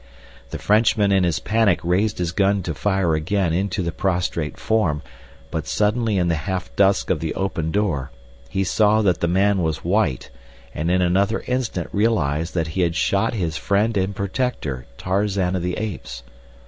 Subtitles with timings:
[0.49, 5.03] The Frenchman in his panic raised his gun to fire again into the prostrate form,
[5.51, 8.09] but suddenly in the half dusk of the open door
[8.49, 10.31] he saw that the man was white
[10.73, 15.61] and in another instant realized that he had shot his friend and protector, Tarzan of
[15.61, 16.23] the Apes.